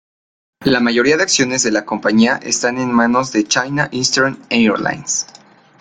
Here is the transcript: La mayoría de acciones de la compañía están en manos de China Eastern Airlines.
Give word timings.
La 0.65 0.79
mayoría 0.79 1.15
de 1.15 1.21
acciones 1.21 1.61
de 1.61 1.69
la 1.69 1.85
compañía 1.85 2.37
están 2.37 2.79
en 2.79 2.91
manos 2.91 3.31
de 3.31 3.43
China 3.43 3.87
Eastern 3.91 4.39
Airlines. 4.49 5.27